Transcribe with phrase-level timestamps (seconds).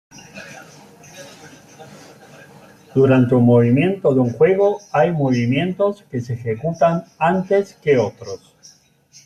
[2.95, 8.51] Durante un movimiento de un juego hay movimientos que se ejecutan antes que otros.